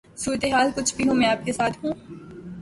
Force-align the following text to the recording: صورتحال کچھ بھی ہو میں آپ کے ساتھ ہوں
صورتحال 0.17 0.69
کچھ 0.75 0.95
بھی 0.95 1.07
ہو 1.09 1.13
میں 1.13 1.27
آپ 1.27 1.45
کے 1.45 1.53
ساتھ 1.53 1.85
ہوں 1.85 1.93